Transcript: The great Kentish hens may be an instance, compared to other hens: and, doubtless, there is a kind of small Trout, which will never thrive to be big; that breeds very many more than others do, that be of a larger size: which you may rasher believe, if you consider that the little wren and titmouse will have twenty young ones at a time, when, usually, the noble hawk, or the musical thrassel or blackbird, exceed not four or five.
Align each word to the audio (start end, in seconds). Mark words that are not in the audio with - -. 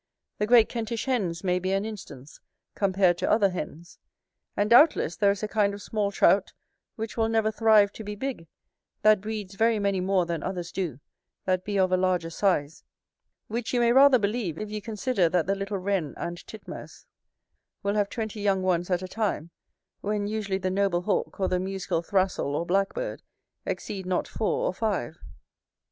The 0.39 0.47
great 0.47 0.67
Kentish 0.67 1.05
hens 1.05 1.43
may 1.43 1.59
be 1.59 1.73
an 1.73 1.85
instance, 1.85 2.39
compared 2.73 3.19
to 3.19 3.29
other 3.29 3.51
hens: 3.51 3.99
and, 4.57 4.67
doubtless, 4.67 5.15
there 5.15 5.29
is 5.29 5.43
a 5.43 5.47
kind 5.47 5.75
of 5.75 5.81
small 5.83 6.11
Trout, 6.11 6.53
which 6.95 7.17
will 7.17 7.29
never 7.29 7.51
thrive 7.51 7.91
to 7.91 8.03
be 8.03 8.15
big; 8.15 8.47
that 9.03 9.21
breeds 9.21 9.53
very 9.53 9.77
many 9.77 9.99
more 10.01 10.25
than 10.25 10.41
others 10.41 10.71
do, 10.71 10.99
that 11.45 11.63
be 11.63 11.77
of 11.77 11.91
a 11.91 11.97
larger 11.97 12.31
size: 12.31 12.83
which 13.47 13.75
you 13.75 13.79
may 13.79 13.91
rasher 13.93 14.17
believe, 14.17 14.57
if 14.57 14.71
you 14.71 14.81
consider 14.81 15.29
that 15.29 15.45
the 15.45 15.53
little 15.53 15.77
wren 15.77 16.15
and 16.17 16.47
titmouse 16.47 17.05
will 17.83 17.93
have 17.93 18.09
twenty 18.09 18.41
young 18.41 18.63
ones 18.63 18.89
at 18.89 19.03
a 19.03 19.07
time, 19.07 19.51
when, 19.99 20.25
usually, 20.25 20.57
the 20.57 20.71
noble 20.71 21.03
hawk, 21.03 21.39
or 21.39 21.47
the 21.47 21.59
musical 21.59 22.01
thrassel 22.01 22.55
or 22.55 22.65
blackbird, 22.65 23.21
exceed 23.67 24.07
not 24.07 24.27
four 24.27 24.65
or 24.65 24.73
five. 24.73 25.19